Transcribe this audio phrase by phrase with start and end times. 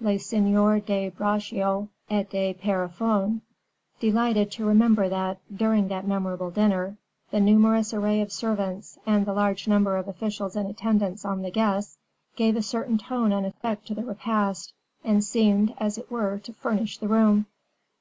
[0.00, 3.40] Le Seigneur de Bracieux et de Pierrefonds
[3.98, 6.96] delighted to remember that, during that memorable dinner,
[7.32, 11.50] the numerous array of servants, and the large number of officials in attendance on the
[11.50, 11.98] guests,
[12.36, 14.72] gave a certain tone and effect to the repast,
[15.02, 17.46] and seemed, as it were, to furnish the room.